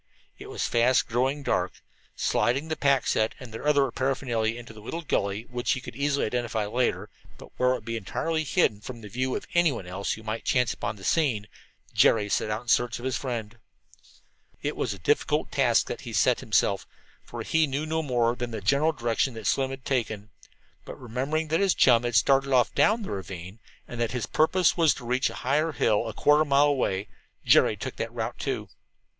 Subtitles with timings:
[0.39, 1.73] It was fast growing dark.
[2.15, 6.25] Sliding the pack set and their other paraphernalia into a little gully which he easily
[6.25, 9.85] could identify later, but where it would be entirely hidden from the view of anyone
[9.85, 11.45] else who might chance upon the scene,
[11.93, 13.59] Jerry set out in search of his friend.
[14.63, 16.87] It was a difficult task that he set himself,
[17.23, 20.31] for he knew no more than the general direction that Slim had taken.
[20.83, 24.75] But remembering that his chum had started off down the ravine, and that his purpose
[24.75, 27.07] was to reach a higher hill a quarter of a mile away,
[27.45, 28.67] Jerry took that route, too.